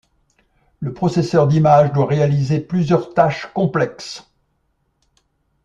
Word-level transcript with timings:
Le 0.79 0.95
processeur 0.95 1.47
d'images 1.47 1.93
doit 1.93 2.07
réaliser 2.07 2.59
plusieurs 2.59 3.13
tâches 3.13 3.45
complexes. 3.53 4.31